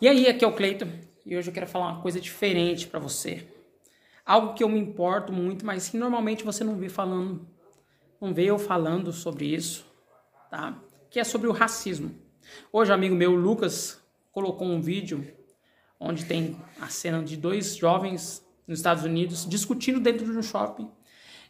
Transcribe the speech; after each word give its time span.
E 0.00 0.08
aí, 0.08 0.26
aqui 0.28 0.42
é 0.42 0.48
o 0.48 0.52
Cleiton 0.54 0.88
e 1.26 1.36
hoje 1.36 1.50
eu 1.50 1.52
quero 1.52 1.66
falar 1.66 1.92
uma 1.92 2.00
coisa 2.00 2.18
diferente 2.18 2.86
para 2.86 2.98
você. 2.98 3.46
Algo 4.24 4.54
que 4.54 4.64
eu 4.64 4.68
me 4.70 4.80
importo 4.80 5.30
muito, 5.30 5.66
mas 5.66 5.90
que 5.90 5.98
normalmente 5.98 6.42
você 6.42 6.64
não 6.64 6.74
vê 6.74 6.88
falando, 6.88 7.46
não 8.18 8.32
vê 8.32 8.46
eu 8.46 8.58
falando 8.58 9.12
sobre 9.12 9.54
isso, 9.54 9.84
tá? 10.50 10.82
Que 11.10 11.20
é 11.20 11.24
sobre 11.24 11.48
o 11.48 11.52
racismo. 11.52 12.14
Hoje, 12.72 12.90
amigo 12.90 13.14
meu, 13.14 13.34
Lucas, 13.34 14.02
colocou 14.32 14.66
um 14.66 14.80
vídeo 14.80 15.36
onde 16.00 16.24
tem 16.24 16.56
a 16.80 16.88
cena 16.88 17.22
de 17.22 17.36
dois 17.36 17.76
jovens 17.76 18.42
nos 18.66 18.78
Estados 18.78 19.04
Unidos 19.04 19.46
discutindo 19.46 20.00
dentro 20.00 20.24
de 20.24 20.32
um 20.32 20.42
shopping. 20.42 20.90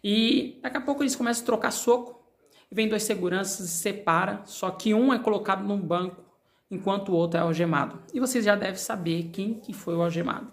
E 0.02 0.58
daqui 0.60 0.76
a 0.76 0.80
pouco 0.80 1.04
eles 1.04 1.14
começam 1.14 1.44
a 1.44 1.46
trocar 1.46 1.70
soco. 1.70 2.20
E 2.68 2.74
vem 2.74 2.88
dois 2.88 3.04
seguranças 3.04 3.60
e 3.60 3.68
separa, 3.68 4.42
só 4.44 4.72
que 4.72 4.92
um 4.92 5.14
é 5.14 5.20
colocado 5.20 5.62
num 5.62 5.80
banco 5.80 6.29
enquanto 6.70 7.10
o 7.10 7.14
outro 7.14 7.38
é 7.38 7.42
algemado. 7.42 8.00
E 8.14 8.20
você 8.20 8.40
já 8.40 8.54
deve 8.54 8.78
saber 8.78 9.30
quem 9.32 9.54
que 9.54 9.72
foi 9.72 9.96
o 9.96 10.02
algemado. 10.02 10.52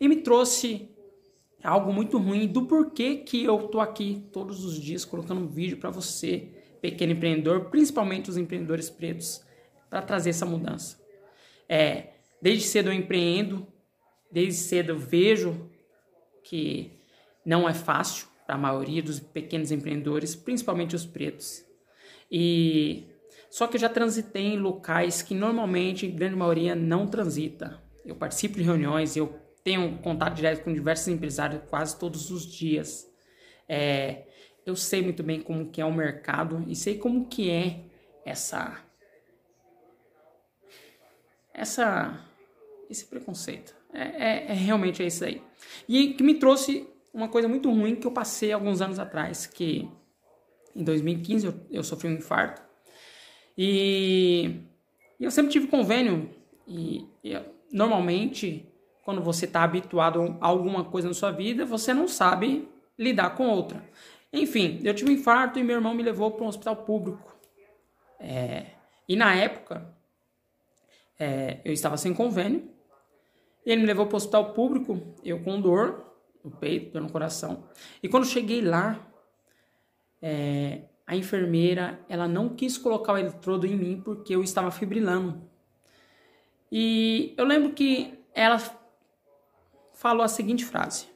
E 0.00 0.08
me 0.08 0.16
trouxe 0.16 0.90
algo 1.62 1.92
muito 1.92 2.18
ruim 2.18 2.46
do 2.46 2.66
porquê 2.66 3.16
que 3.16 3.44
eu 3.44 3.58
tô 3.68 3.80
aqui 3.80 4.24
todos 4.32 4.64
os 4.64 4.80
dias 4.80 5.04
colocando 5.04 5.40
um 5.40 5.48
vídeo 5.48 5.78
para 5.78 5.90
você, 5.90 6.48
pequeno 6.80 7.12
empreendedor, 7.12 7.66
principalmente 7.66 8.30
os 8.30 8.36
empreendedores 8.36 8.90
pretos, 8.90 9.42
para 9.88 10.02
trazer 10.02 10.30
essa 10.30 10.44
mudança. 10.46 11.00
É, 11.68 12.14
desde 12.40 12.64
cedo 12.64 12.90
eu 12.90 12.92
empreendo, 12.92 13.66
desde 14.30 14.60
cedo 14.60 14.90
eu 14.90 14.98
vejo 14.98 15.70
que 16.42 16.92
não 17.44 17.68
é 17.68 17.74
fácil 17.74 18.28
para 18.46 18.54
a 18.54 18.58
maioria 18.58 19.02
dos 19.02 19.18
pequenos 19.18 19.72
empreendedores, 19.72 20.36
principalmente 20.36 20.94
os 20.94 21.04
pretos. 21.04 21.64
E 22.30 23.06
só 23.56 23.66
que 23.66 23.76
eu 23.76 23.80
já 23.80 23.88
transitei 23.88 24.42
em 24.42 24.58
locais 24.58 25.22
que 25.22 25.34
normalmente, 25.34 26.06
grande 26.06 26.36
maioria, 26.36 26.74
não 26.74 27.06
transita. 27.06 27.82
Eu 28.04 28.14
participo 28.14 28.58
de 28.58 28.62
reuniões, 28.62 29.16
eu 29.16 29.34
tenho 29.64 29.96
contato 30.00 30.34
direto 30.34 30.62
com 30.62 30.74
diversos 30.74 31.08
empresários 31.08 31.62
quase 31.70 31.98
todos 31.98 32.30
os 32.30 32.44
dias. 32.44 33.10
É, 33.66 34.24
eu 34.66 34.76
sei 34.76 35.00
muito 35.00 35.22
bem 35.22 35.40
como 35.40 35.70
que 35.70 35.80
é 35.80 35.86
o 35.86 35.90
mercado 35.90 36.66
e 36.68 36.76
sei 36.76 36.98
como 36.98 37.28
que 37.28 37.50
é 37.50 37.86
essa 38.26 38.78
essa 41.54 42.28
esse 42.90 43.06
preconceito. 43.06 43.74
É, 43.90 44.02
é, 44.02 44.46
é 44.48 44.52
realmente 44.52 45.02
é 45.02 45.06
isso 45.06 45.24
aí. 45.24 45.42
E 45.88 46.12
que 46.12 46.22
me 46.22 46.34
trouxe 46.34 46.86
uma 47.10 47.30
coisa 47.30 47.48
muito 47.48 47.70
ruim 47.70 47.96
que 47.96 48.06
eu 48.06 48.12
passei 48.12 48.52
alguns 48.52 48.82
anos 48.82 48.98
atrás, 48.98 49.46
que 49.46 49.90
em 50.74 50.84
2015 50.84 51.46
eu, 51.46 51.54
eu 51.70 51.82
sofri 51.82 52.06
um 52.06 52.12
infarto 52.16 52.65
e, 53.56 54.60
e 55.18 55.24
eu 55.24 55.30
sempre 55.30 55.52
tive 55.52 55.66
convênio. 55.66 56.30
E, 56.66 57.06
e 57.22 57.40
normalmente, 57.72 58.68
quando 59.04 59.22
você 59.22 59.44
está 59.44 59.62
habituado 59.62 60.36
a 60.40 60.46
alguma 60.46 60.84
coisa 60.84 61.08
na 61.08 61.14
sua 61.14 61.30
vida, 61.30 61.64
você 61.64 61.94
não 61.94 62.08
sabe 62.08 62.68
lidar 62.98 63.30
com 63.36 63.48
outra. 63.48 63.82
Enfim, 64.32 64.80
eu 64.84 64.94
tive 64.94 65.10
um 65.10 65.14
infarto 65.14 65.58
e 65.58 65.62
meu 65.62 65.76
irmão 65.76 65.94
me 65.94 66.02
levou 66.02 66.30
para 66.32 66.44
um 66.44 66.48
hospital 66.48 66.76
público. 66.76 67.34
É, 68.18 68.66
e 69.08 69.16
na 69.16 69.34
época, 69.34 69.94
é, 71.18 71.60
eu 71.64 71.72
estava 71.72 71.96
sem 71.96 72.12
convênio. 72.12 72.70
E 73.64 73.72
ele 73.72 73.80
me 73.80 73.86
levou 73.86 74.06
para 74.06 74.14
o 74.14 74.16
hospital 74.16 74.52
público, 74.52 75.00
eu 75.24 75.42
com 75.42 75.60
dor 75.60 76.04
no 76.44 76.50
peito, 76.50 76.92
dor 76.92 77.02
no 77.02 77.10
coração. 77.10 77.64
E 78.00 78.08
quando 78.08 78.24
cheguei 78.24 78.60
lá, 78.60 79.04
é, 80.22 80.82
a 81.06 81.14
enfermeira 81.14 82.00
ela 82.08 82.26
não 82.26 82.48
quis 82.48 82.76
colocar 82.76 83.12
o 83.12 83.18
eletrodo 83.18 83.66
em 83.66 83.76
mim 83.76 84.00
porque 84.04 84.34
eu 84.34 84.42
estava 84.42 84.70
fibrilando. 84.70 85.40
E 86.70 87.32
eu 87.36 87.44
lembro 87.44 87.72
que 87.72 88.18
ela 88.34 88.58
falou 89.94 90.24
a 90.24 90.28
seguinte 90.28 90.64
frase: 90.64 91.06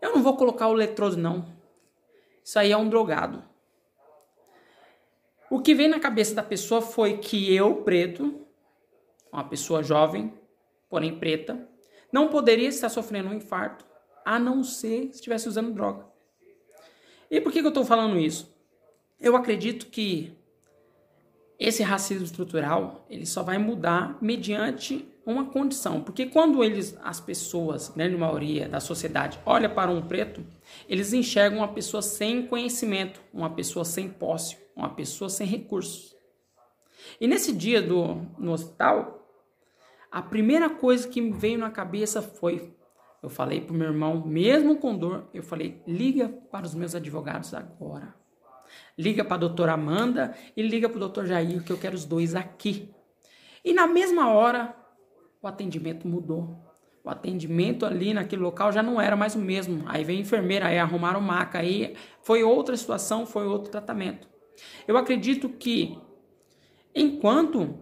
Eu 0.00 0.14
não 0.14 0.22
vou 0.22 0.36
colocar 0.36 0.68
o 0.68 0.74
eletrodo, 0.74 1.16
não. 1.16 1.46
Isso 2.44 2.58
aí 2.58 2.70
é 2.70 2.76
um 2.76 2.88
drogado. 2.88 3.42
O 5.50 5.60
que 5.60 5.74
veio 5.74 5.90
na 5.90 5.98
cabeça 5.98 6.32
da 6.32 6.44
pessoa 6.44 6.80
foi 6.80 7.18
que 7.18 7.52
eu, 7.52 7.82
preto, 7.82 8.46
uma 9.32 9.42
pessoa 9.42 9.82
jovem, 9.82 10.32
porém 10.88 11.18
preta, 11.18 11.68
não 12.12 12.28
poderia 12.28 12.68
estar 12.68 12.88
sofrendo 12.88 13.30
um 13.30 13.34
infarto 13.34 13.84
a 14.24 14.38
não 14.38 14.62
ser 14.62 15.08
se 15.08 15.16
estivesse 15.16 15.48
usando 15.48 15.72
droga. 15.72 16.06
E 17.28 17.40
por 17.40 17.52
que, 17.52 17.60
que 17.60 17.66
eu 17.66 17.70
estou 17.70 17.84
falando 17.84 18.16
isso? 18.16 18.59
Eu 19.20 19.36
acredito 19.36 19.86
que 19.86 20.32
esse 21.58 21.82
racismo 21.82 22.24
estrutural 22.24 23.04
ele 23.10 23.26
só 23.26 23.42
vai 23.42 23.58
mudar 23.58 24.16
mediante 24.22 25.06
uma 25.26 25.44
condição, 25.44 26.00
porque 26.00 26.24
quando 26.24 26.64
eles, 26.64 26.96
as 27.04 27.20
pessoas, 27.20 27.90
grande 27.90 28.16
maioria 28.16 28.66
da 28.66 28.80
sociedade, 28.80 29.38
olha 29.44 29.68
para 29.68 29.90
um 29.90 30.00
preto, 30.00 30.42
eles 30.88 31.12
enxergam 31.12 31.58
uma 31.58 31.68
pessoa 31.68 32.00
sem 32.00 32.46
conhecimento, 32.46 33.20
uma 33.32 33.50
pessoa 33.50 33.84
sem 33.84 34.08
posse, 34.08 34.56
uma 34.74 34.88
pessoa 34.88 35.28
sem 35.28 35.46
recursos. 35.46 36.16
E 37.20 37.28
nesse 37.28 37.52
dia 37.52 37.82
do 37.82 38.26
no 38.38 38.52
hospital, 38.52 39.18
a 40.10 40.22
primeira 40.22 40.70
coisa 40.70 41.06
que 41.06 41.20
me 41.20 41.32
veio 41.32 41.58
na 41.58 41.70
cabeça 41.70 42.22
foi, 42.22 42.74
eu 43.22 43.28
falei 43.28 43.60
para 43.60 43.74
o 43.74 43.76
meu 43.76 43.88
irmão, 43.88 44.26
mesmo 44.26 44.78
com 44.78 44.96
dor, 44.96 45.28
eu 45.34 45.42
falei, 45.42 45.82
liga 45.86 46.30
para 46.50 46.64
os 46.64 46.74
meus 46.74 46.94
advogados 46.94 47.52
agora. 47.52 48.19
Liga 48.98 49.24
para 49.24 49.36
a 49.36 49.38
doutora 49.38 49.72
Amanda 49.72 50.34
e 50.56 50.62
liga 50.62 50.88
para 50.88 50.96
o 50.96 51.00
doutor 51.00 51.26
Jair, 51.26 51.62
que 51.64 51.72
eu 51.72 51.78
quero 51.78 51.94
os 51.94 52.04
dois 52.04 52.34
aqui. 52.34 52.90
E 53.64 53.72
na 53.72 53.86
mesma 53.86 54.30
hora, 54.30 54.74
o 55.42 55.46
atendimento 55.46 56.06
mudou. 56.06 56.58
O 57.02 57.08
atendimento 57.08 57.86
ali 57.86 58.12
naquele 58.12 58.42
local 58.42 58.70
já 58.70 58.82
não 58.82 59.00
era 59.00 59.16
mais 59.16 59.34
o 59.34 59.38
mesmo. 59.38 59.84
Aí 59.86 60.04
vem 60.04 60.18
a 60.18 60.20
enfermeira, 60.20 60.66
aí 60.66 60.78
arrumaram 60.78 61.20
maca, 61.20 61.58
aí 61.58 61.96
foi 62.22 62.42
outra 62.42 62.76
situação, 62.76 63.24
foi 63.24 63.46
outro 63.46 63.70
tratamento. 63.70 64.28
Eu 64.86 64.96
acredito 64.96 65.48
que 65.48 65.98
enquanto 66.94 67.78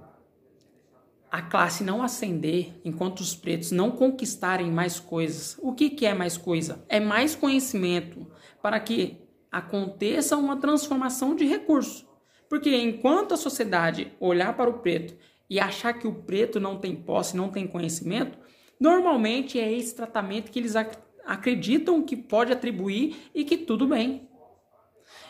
a 1.31 1.42
classe 1.42 1.84
não 1.84 2.03
ascender, 2.03 2.81
enquanto 2.84 3.20
os 3.20 3.34
pretos 3.34 3.70
não 3.70 3.91
conquistarem 3.91 4.70
mais 4.70 4.98
coisas, 4.98 5.58
o 5.60 5.75
que, 5.75 5.91
que 5.91 6.06
é 6.06 6.14
mais 6.14 6.37
coisa? 6.37 6.84
É 6.88 7.00
mais 7.00 7.34
conhecimento 7.34 8.26
para 8.62 8.78
que 8.81 9.28
aconteça 9.50 10.36
uma 10.36 10.56
transformação 10.56 11.34
de 11.34 11.44
recurso. 11.44 12.06
Porque 12.48 12.75
enquanto 12.75 13.34
a 13.34 13.36
sociedade 13.36 14.12
olhar 14.19 14.56
para 14.56 14.70
o 14.70 14.78
preto 14.78 15.14
e 15.48 15.60
achar 15.60 15.92
que 15.92 16.06
o 16.06 16.14
preto 16.14 16.59
não 16.59 16.78
tem 16.78 16.97
posse, 16.97 17.36
não 17.36 17.50
tem 17.50 17.66
conhecimento, 17.66 18.38
normalmente 18.81 19.58
é 19.58 19.72
esse 19.72 19.94
tratamento 19.94 20.50
que 20.50 20.58
eles 20.58 20.76
ac 20.76 20.97
acreditam 21.25 22.03
que 22.03 22.16
pode 22.16 22.53
atribuir 22.53 23.31
e 23.34 23.44
que 23.44 23.58
tudo 23.58 23.87
bem. 23.87 24.26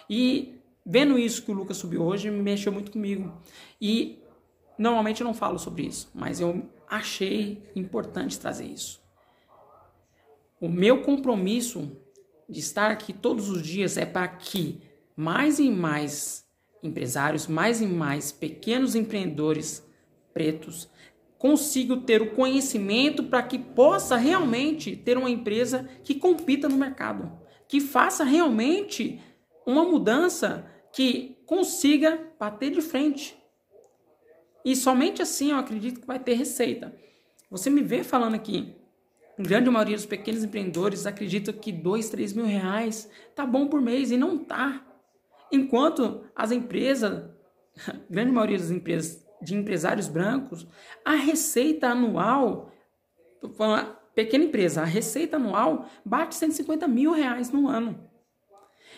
E 0.08 0.60
vendo 0.86 1.18
isso 1.18 1.42
que 1.42 1.50
o 1.50 1.54
Lucas 1.54 1.76
subiu 1.76 2.02
hoje, 2.02 2.30
me 2.30 2.40
mexeu 2.40 2.70
muito 2.70 2.92
comigo. 2.92 3.36
E 3.80 4.22
normalmente 4.78 5.20
eu 5.20 5.26
não 5.26 5.34
falo 5.34 5.58
sobre 5.58 5.82
isso, 5.82 6.08
mas 6.14 6.40
eu 6.40 6.70
achei 6.88 7.68
importante 7.74 8.38
trazer 8.38 8.66
isso. 8.66 9.02
O 10.60 10.68
meu 10.68 11.02
compromisso 11.02 11.96
de 12.48 12.60
estar 12.60 12.90
aqui 12.90 13.12
todos 13.12 13.50
os 13.50 13.62
dias 13.62 13.96
é 13.96 14.06
para 14.06 14.28
que 14.28 14.80
mais 15.14 15.58
e 15.58 15.70
mais 15.70 16.44
empresários, 16.82 17.46
mais 17.46 17.80
e 17.80 17.86
mais 17.86 18.32
pequenos 18.32 18.94
empreendedores 18.94 19.84
pretos 20.32 20.88
consigam 21.36 22.00
ter 22.00 22.20
o 22.20 22.34
conhecimento 22.34 23.22
para 23.22 23.42
que 23.42 23.58
possa 23.58 24.16
realmente 24.16 24.96
ter 24.96 25.16
uma 25.16 25.30
empresa 25.30 25.88
que 26.02 26.14
compita 26.14 26.68
no 26.68 26.76
mercado, 26.76 27.30
que 27.68 27.80
faça 27.80 28.24
realmente 28.24 29.20
uma 29.64 29.84
mudança 29.84 30.66
que 30.92 31.36
consiga 31.46 32.32
bater 32.38 32.72
de 32.72 32.80
frente. 32.80 33.36
E 34.64 34.74
somente 34.74 35.22
assim 35.22 35.52
eu 35.52 35.58
acredito 35.58 36.00
que 36.00 36.06
vai 36.06 36.18
ter 36.18 36.34
receita. 36.34 36.94
Você 37.50 37.70
me 37.70 37.82
vê 37.82 38.02
falando 38.02 38.34
aqui 38.34 38.74
a 39.38 39.42
grande 39.42 39.70
maioria 39.70 39.96
dos 39.96 40.06
pequenos 40.06 40.42
empreendedores 40.42 41.06
acredita 41.06 41.52
que 41.52 41.70
dois, 41.70 42.10
três 42.10 42.32
mil 42.32 42.44
reais 42.44 43.08
tá 43.36 43.46
bom 43.46 43.68
por 43.68 43.80
mês 43.80 44.10
e 44.10 44.16
não 44.16 44.36
tá. 44.36 44.84
Enquanto 45.52 46.24
as 46.34 46.50
empresas, 46.50 47.30
a 47.86 47.92
grande 48.10 48.32
maioria 48.32 48.58
das 48.58 48.70
empresas 48.70 49.24
de 49.40 49.54
empresários 49.54 50.08
brancos, 50.08 50.66
a 51.04 51.14
receita 51.14 51.88
anual, 51.88 52.72
pequena 54.12 54.44
empresa, 54.44 54.82
a 54.82 54.84
receita 54.84 55.36
anual 55.36 55.88
bate 56.04 56.34
150 56.34 56.88
mil 56.88 57.12
reais 57.12 57.52
no 57.52 57.68
ano. 57.68 58.08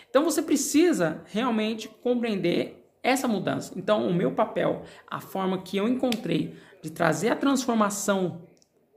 Então 0.08 0.24
você 0.24 0.40
precisa 0.40 1.22
realmente 1.26 1.86
compreender 1.86 2.90
essa 3.02 3.28
mudança. 3.28 3.74
Então 3.76 4.08
o 4.08 4.14
meu 4.14 4.32
papel, 4.32 4.84
a 5.06 5.20
forma 5.20 5.62
que 5.62 5.76
eu 5.76 5.86
encontrei 5.86 6.56
de 6.82 6.90
trazer 6.90 7.28
a 7.28 7.36
transformação 7.36 8.48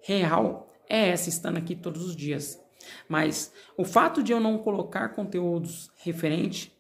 real 0.02 0.73
é 0.90 1.10
essa 1.10 1.30
estando 1.30 1.58
aqui 1.58 1.76
todos 1.76 2.06
os 2.06 2.16
dias. 2.16 2.62
Mas 3.08 3.54
o 3.78 3.86
fato 3.86 4.22
de 4.22 4.32
eu 4.32 4.40
não 4.40 4.58
colocar 4.58 5.10
conteúdos 5.10 5.92
referente 5.98 6.74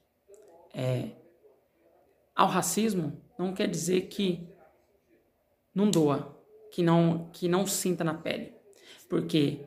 é, 0.73 1.11
ao 2.35 2.47
racismo 2.47 3.21
não 3.37 3.53
quer 3.53 3.67
dizer 3.67 4.01
que 4.07 4.47
não 5.73 5.89
doa, 5.89 6.37
que 6.71 6.83
não 6.83 7.29
que 7.31 7.47
não 7.47 7.65
sinta 7.65 8.03
na 8.03 8.13
pele. 8.13 8.53
Porque, 9.09 9.59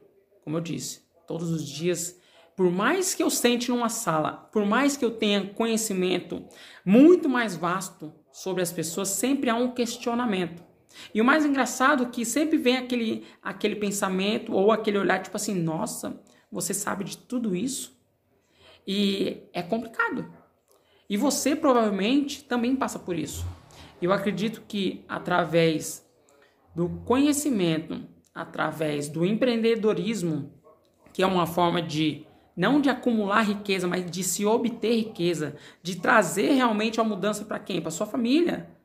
como 0.43 0.57
eu 0.57 0.61
disse, 0.61 1.03
todos 1.27 1.51
os 1.51 1.67
dias, 1.67 2.19
por 2.57 2.71
mais 2.71 3.15
que 3.15 3.23
eu 3.23 3.31
sente 3.31 3.71
numa 3.71 3.89
sala, 3.89 4.33
por 4.53 4.65
mais 4.65 4.97
que 4.97 5.05
eu 5.05 5.11
tenha 5.11 5.49
conhecimento 5.55 6.45
muito 6.85 7.29
mais 7.29 7.55
vasto 7.57 8.13
sobre 8.33 8.63
as 8.63 8.73
pessoas, 8.73 9.09
sempre 9.09 9.51
há 9.51 9.55
um 9.55 9.73
questionamento. 9.73 10.66
E 11.15 11.21
o 11.21 11.25
mais 11.25 11.45
engraçado 11.45 12.05
é 12.05 12.07
que 12.07 12.25
sempre 12.25 12.57
vem 12.57 12.77
aquele, 12.77 13.25
aquele 13.43 13.77
pensamento 13.77 14.53
ou 14.53 14.73
aquele 14.73 14.99
olhar 14.99 15.23
tipo 15.23 15.37
assim, 15.37 15.55
nossa, 15.55 16.21
você 16.51 16.73
sabe 16.73 17.05
de 17.05 17.19
tudo 17.19 17.55
isso? 17.55 17.97
E 18.87 19.43
é 19.53 19.63
complicado. 19.63 20.31
E 21.09 21.17
você 21.17 21.55
provavelmente 21.55 22.45
também 22.45 22.75
passa 22.77 22.99
por 22.99 23.17
isso. 23.17 23.47
Eu 24.01 24.13
acredito 24.13 24.63
que 24.67 25.05
através 25.09 26.07
do 26.75 26.89
conhecimento, 27.05 28.03
através 28.35 29.09
do 29.09 29.25
empreendedorismo, 29.25 30.53
que 31.13 31.23
é 31.23 31.27
uma 31.27 31.47
forma 31.47 31.81
de 31.81 32.27
não 32.57 32.81
de 32.81 32.89
acumular 32.89 33.43
riqueza, 33.43 33.87
mas 33.87 34.11
de 34.11 34.23
se 34.25 34.45
obter 34.47 34.97
riqueza, 34.97 35.57
de 35.83 35.97
trazer 35.97 36.53
realmente 36.53 36.99
uma 37.01 37.09
mudança 37.09 37.45
para 37.45 37.59
quem? 37.59 37.81
Para 37.81 37.91
sua 37.91 38.07
família, 38.07 38.76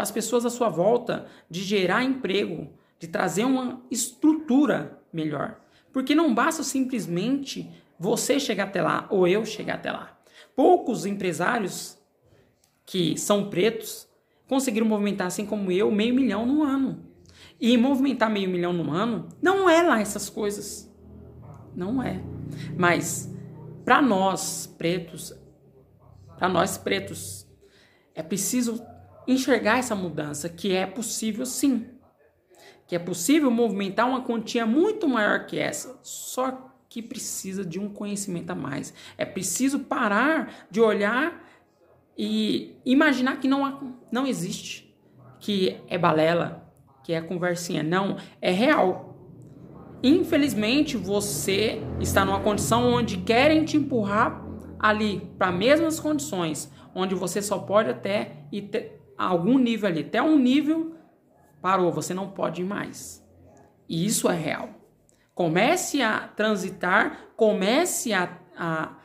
para 0.00 0.04
as 0.04 0.10
pessoas 0.10 0.46
à 0.46 0.50
sua 0.50 0.70
volta, 0.70 1.26
de 1.50 1.62
gerar 1.62 2.02
emprego, 2.02 2.70
de 2.98 3.06
trazer 3.06 3.44
uma 3.44 3.82
estrutura 3.90 4.98
melhor. 5.12 5.60
Porque 5.92 6.14
não 6.14 6.34
basta 6.34 6.62
simplesmente 6.62 7.70
você 7.98 8.40
chegar 8.40 8.64
até 8.64 8.80
lá 8.80 9.06
ou 9.10 9.28
eu 9.28 9.44
chegar 9.44 9.74
até 9.74 9.92
lá. 9.92 10.18
Poucos 10.56 11.04
empresários 11.04 11.98
que 12.86 13.18
são 13.18 13.50
pretos 13.50 14.08
conseguiram 14.48 14.86
movimentar, 14.86 15.26
assim 15.26 15.44
como 15.44 15.70
eu, 15.70 15.90
meio 15.90 16.14
milhão 16.14 16.46
no 16.46 16.62
ano. 16.62 17.04
E 17.60 17.76
movimentar 17.76 18.30
meio 18.30 18.48
milhão 18.48 18.72
no 18.72 18.90
ano 18.90 19.28
não 19.42 19.68
é 19.68 19.82
lá 19.82 20.00
essas 20.00 20.30
coisas. 20.30 20.90
Não 21.76 22.02
é. 22.02 22.22
Mas 22.74 23.30
para 23.84 24.00
nós 24.00 24.66
pretos, 24.78 25.34
para 26.38 26.48
nós 26.48 26.78
pretos, 26.78 27.46
é 28.14 28.22
preciso 28.22 28.82
enxergar 29.32 29.78
essa 29.78 29.94
mudança 29.94 30.48
que 30.48 30.72
é 30.74 30.86
possível 30.86 31.46
sim. 31.46 31.86
Que 32.86 32.96
é 32.96 32.98
possível 32.98 33.50
movimentar 33.50 34.08
uma 34.08 34.22
quantia 34.22 34.66
muito 34.66 35.08
maior 35.08 35.46
que 35.46 35.58
essa. 35.58 35.98
Só 36.02 36.70
que 36.88 37.00
precisa 37.00 37.64
de 37.64 37.78
um 37.78 37.88
conhecimento 37.88 38.50
a 38.50 38.54
mais. 38.54 38.92
É 39.16 39.24
preciso 39.24 39.80
parar 39.80 40.66
de 40.70 40.80
olhar 40.80 41.48
e 42.18 42.76
imaginar 42.84 43.38
que 43.38 43.46
não, 43.46 43.96
não 44.10 44.26
existe, 44.26 44.92
que 45.38 45.80
é 45.88 45.96
balela, 45.96 46.68
que 47.04 47.12
é 47.12 47.20
conversinha. 47.20 47.82
Não, 47.82 48.16
é 48.42 48.50
real. 48.50 49.16
Infelizmente, 50.02 50.96
você 50.96 51.80
está 52.00 52.24
numa 52.24 52.40
condição 52.40 52.92
onde 52.92 53.18
querem 53.18 53.64
te 53.64 53.76
empurrar 53.76 54.44
ali 54.78 55.20
para 55.38 55.52
mesmas 55.52 56.00
condições, 56.00 56.72
onde 56.94 57.14
você 57.14 57.40
só 57.40 57.58
pode 57.58 57.90
até 57.90 58.44
ir 58.50 58.99
ter 59.20 59.24
algum 59.24 59.58
nível 59.58 59.88
ali, 59.88 60.00
até 60.00 60.22
um 60.22 60.38
nível 60.38 60.94
parou, 61.60 61.92
você 61.92 62.14
não 62.14 62.30
pode 62.30 62.62
ir 62.62 62.64
mais. 62.64 63.22
E 63.88 64.06
isso 64.06 64.30
é 64.30 64.34
real. 64.34 64.70
Comece 65.34 66.00
a 66.00 66.28
transitar, 66.28 67.26
comece 67.36 68.12
a, 68.14 68.38
a 68.56 68.96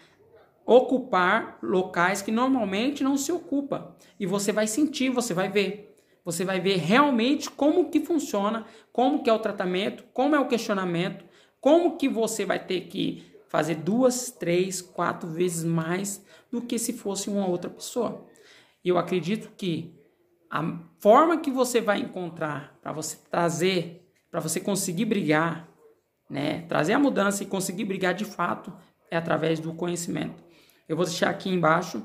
ocupar 0.66 1.60
locais 1.62 2.22
que 2.22 2.32
normalmente 2.32 3.04
não 3.04 3.18
se 3.18 3.32
ocupa. 3.32 3.96
E 4.18 4.26
você 4.26 4.52
vai 4.52 4.68
sentir, 4.68 5.10
você 5.10 5.34
vai 5.34 5.50
ver. 5.50 5.96
Você 6.24 6.44
vai 6.44 6.60
ver 6.60 6.78
realmente 6.78 7.50
como 7.52 7.90
que 7.90 8.00
funciona, 8.00 8.66
como 8.92 9.22
que 9.22 9.30
é 9.30 9.34
o 9.34 9.40
tratamento, 9.40 10.04
como 10.14 10.36
é 10.36 10.40
o 10.40 10.48
questionamento, 10.48 11.26
como 11.62 11.98
que 11.98 12.10
você 12.10 12.46
vai 12.46 12.66
ter 12.66 12.82
que 12.88 13.24
fazer 13.48 13.76
duas, 13.76 14.32
três, 14.32 14.82
quatro 14.82 15.30
vezes 15.30 15.64
mais 15.64 16.26
do 16.52 16.62
que 16.62 16.80
se 16.80 16.94
fosse 16.94 17.30
uma 17.30 17.48
outra 17.48 17.70
pessoa. 17.70 18.26
Eu 18.84 18.98
acredito 18.98 19.52
que 19.56 19.94
a 20.50 20.80
forma 21.00 21.40
que 21.40 21.52
você 21.52 21.82
vai 21.82 22.00
encontrar 22.00 22.78
para 22.82 22.92
você 22.92 23.18
trazer, 23.30 24.08
para 24.30 24.40
você 24.40 24.60
conseguir 24.60 25.06
brigar, 25.06 25.68
né, 26.30 26.62
trazer 26.62 26.94
a 26.94 27.00
mudança 27.00 27.44
e 27.44 27.46
conseguir 27.46 27.86
brigar 27.86 28.14
de 28.14 28.26
fato 28.26 28.74
é 29.10 29.18
através 29.18 29.60
do 29.60 29.74
conhecimento. 29.74 30.44
Eu 30.88 30.96
vou 30.96 31.06
deixar 31.06 31.30
aqui 31.30 31.50
embaixo 31.50 32.04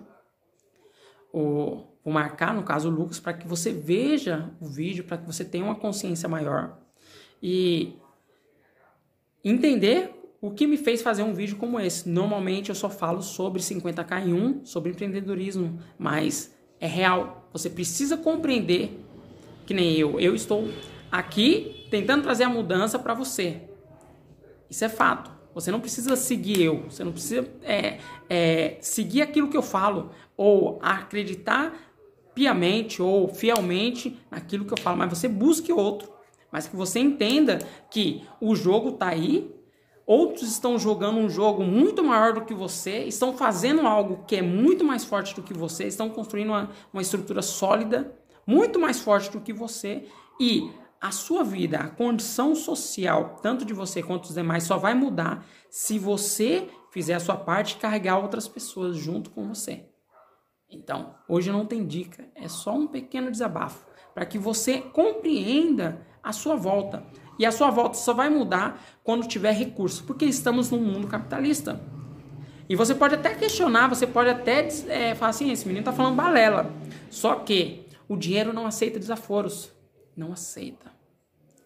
o 1.33 1.87
vou 2.03 2.13
marcar 2.15 2.55
no 2.55 2.63
caso 2.63 2.89
o 2.89 2.93
Lucas 2.93 3.21
para 3.21 3.35
que 3.35 3.47
você 3.47 3.73
veja 3.73 4.51
o 4.61 4.67
vídeo, 4.67 5.05
para 5.05 5.19
que 5.19 5.27
você 5.27 5.45
tenha 5.45 5.65
uma 5.65 5.75
consciência 5.75 6.29
maior 6.29 6.79
e 7.43 7.97
entender 9.45 10.15
o 10.41 10.51
que 10.51 10.67
me 10.67 10.77
fez 10.77 11.03
fazer 11.03 11.23
um 11.23 11.35
vídeo 11.35 11.57
como 11.57 11.79
esse. 11.79 12.09
Normalmente 12.09 12.71
eu 12.71 12.75
só 12.75 12.89
falo 12.89 13.23
sobre 13.23 13.61
50k 13.61 14.27
em 14.27 14.33
1, 14.33 14.65
sobre 14.65 14.91
empreendedorismo, 14.91 15.79
mas 15.99 16.55
é 16.81 16.87
real. 16.87 17.49
Você 17.53 17.69
precisa 17.69 18.17
compreender 18.17 18.99
que 19.67 19.75
nem 19.75 19.97
eu. 19.97 20.19
Eu 20.19 20.35
estou 20.35 20.69
aqui 21.13 21.87
tentando 21.91 22.23
trazer 22.23 22.45
a 22.45 22.49
mudança 22.49 22.99
para 22.99 23.15
você. 23.15 23.63
Isso 24.69 24.85
é 24.85 24.89
fato. 24.89 25.31
Você 25.55 25.71
não 25.71 25.81
precisa 25.81 26.15
seguir 26.15 26.63
eu, 26.63 26.85
você 26.89 27.03
não 27.03 27.11
precisa 27.11 27.47
é, 27.63 27.99
é, 28.29 28.79
seguir 28.81 29.23
aquilo 29.23 29.49
que 29.49 29.57
eu 29.57 29.63
falo 29.63 30.11
ou 30.37 30.79
acreditar 30.81 31.75
piamente 32.35 33.03
ou 33.03 33.29
fielmente 33.29 34.17
naquilo 34.31 34.65
que 34.65 34.73
eu 34.73 34.79
falo, 34.79 34.97
mas 34.97 35.11
você 35.11 35.27
busque 35.27 35.73
outro, 35.73 36.11
mas 36.53 36.69
que 36.69 36.77
você 36.77 37.01
entenda 37.01 37.59
que 37.91 38.23
o 38.41 38.55
jogo 38.55 38.91
está 38.91 39.09
aí, 39.09 39.53
outros 40.11 40.51
estão 40.51 40.77
jogando 40.77 41.19
um 41.19 41.31
jogo 41.31 41.63
muito 41.63 42.03
maior 42.03 42.33
do 42.33 42.45
que 42.45 42.53
você, 42.53 43.05
estão 43.05 43.33
fazendo 43.33 43.87
algo 43.87 44.25
que 44.27 44.35
é 44.35 44.43
muito 44.43 44.85
mais 44.85 45.05
forte 45.05 45.37
do 45.37 45.43
que 45.43 45.55
você, 45.55 45.85
estão 45.85 46.11
construindo 46.11 46.49
uma, 46.49 46.69
uma 46.93 47.01
estrutura 47.01 47.41
sólida, 47.41 48.13
muito 48.45 48.81
mais 48.81 48.99
forte 48.99 49.31
do 49.31 49.41
que 49.41 49.53
você 49.53 50.09
e 50.41 50.69
a 51.01 51.13
sua 51.13 51.45
vida, 51.45 51.79
a 51.79 51.89
condição 51.89 52.57
social, 52.57 53.37
tanto 53.41 53.65
de 53.65 53.73
você 53.73 54.03
quanto 54.03 54.23
dos 54.23 54.35
demais, 54.35 54.65
só 54.65 54.77
vai 54.77 54.95
mudar 54.95 55.47
se 55.71 55.97
você 55.97 56.69
fizer 56.91 57.15
a 57.15 57.21
sua 57.21 57.37
parte 57.37 57.77
e 57.77 57.79
carregar 57.79 58.19
outras 58.19 58.49
pessoas 58.49 58.97
junto 58.97 59.31
com 59.31 59.47
você. 59.47 59.87
Então, 60.69 61.15
hoje 61.29 61.53
não 61.53 61.65
tem 61.65 61.87
dica, 61.87 62.29
é 62.35 62.49
só 62.49 62.75
um 62.75 62.89
pequeno 62.89 63.31
desabafo 63.31 63.87
para 64.13 64.27
que 64.27 64.41
você 64.41 64.81
compreenda 64.81 66.05
a 66.21 66.33
sua 66.33 66.57
volta. 66.57 67.07
E 67.41 67.47
a 67.47 67.51
sua 67.51 67.71
volta 67.71 67.97
só 67.97 68.13
vai 68.13 68.29
mudar 68.29 68.85
quando 69.03 69.27
tiver 69.27 69.53
recurso, 69.53 70.05
porque 70.05 70.27
estamos 70.27 70.71
num 70.71 70.79
mundo 70.79 71.07
capitalista. 71.07 71.81
E 72.69 72.77
você 72.77 72.95
pode 72.95 73.15
até 73.15 73.35
questionar, 73.35 73.89
você 73.89 74.07
pode 74.07 74.29
até 74.29 74.69
é, 74.89 75.15
falar 75.15 75.31
assim: 75.31 75.51
esse 75.51 75.67
menino 75.67 75.81
está 75.81 75.91
falando 75.91 76.17
balela. 76.17 76.71
Só 77.09 77.37
que 77.37 77.87
o 78.07 78.15
dinheiro 78.15 78.53
não 78.53 78.67
aceita 78.67 78.99
desaforos 78.99 79.73
não 80.15 80.35
aceita. 80.35 80.93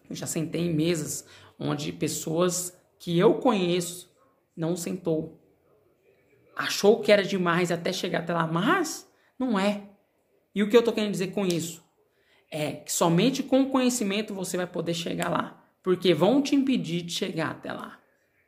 Eu 0.09 0.15
já 0.15 0.25
sentei 0.25 0.61
em 0.61 0.73
mesas 0.73 1.25
onde 1.59 1.91
pessoas 1.91 2.73
que 2.97 3.19
eu 3.19 3.33
conheço 3.33 4.09
não 4.55 4.77
sentou. 4.77 5.37
Achou 6.55 7.01
que 7.01 7.11
era 7.11 7.21
demais 7.21 7.69
até 7.69 7.91
chegar 7.91 8.19
até 8.19 8.33
lá, 8.33 8.47
mas 8.47 9.11
não 9.37 9.59
é. 9.59 9.89
E 10.55 10.63
o 10.63 10.69
que 10.69 10.77
eu 10.77 10.79
estou 10.79 10.93
querendo 10.93 11.11
dizer 11.11 11.33
com 11.33 11.45
isso? 11.45 11.83
É 12.49 12.71
que 12.71 12.93
somente 12.93 13.43
com 13.43 13.69
conhecimento 13.69 14.33
você 14.33 14.55
vai 14.55 14.67
poder 14.67 14.93
chegar 14.93 15.29
lá. 15.29 15.64
Porque 15.85 16.15
vão 16.15 16.41
te 16.41 16.55
impedir 16.55 17.03
de 17.03 17.13
chegar 17.13 17.51
até 17.51 17.71
lá. 17.71 17.99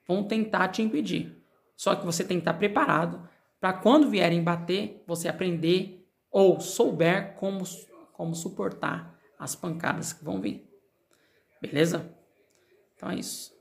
Vão 0.07 0.23
tentar 0.23 0.69
te 0.69 0.81
impedir. 0.81 1.39
Só 1.75 1.95
que 1.95 2.03
você 2.03 2.23
tem 2.23 2.37
que 2.37 2.41
estar 2.41 2.55
preparado 2.55 3.29
para 3.59 3.73
quando 3.73 4.09
vierem 4.09 4.43
bater, 4.43 5.03
você 5.05 5.27
aprender 5.27 6.03
ou 6.31 6.59
souber 6.59 7.35
como, 7.35 7.63
como 8.11 8.33
suportar 8.33 9.15
as 9.37 9.55
pancadas 9.55 10.13
que 10.13 10.25
vão 10.25 10.41
vir. 10.41 10.67
Beleza? 11.61 12.11
Então 12.95 13.11
é 13.11 13.17
isso. 13.17 13.56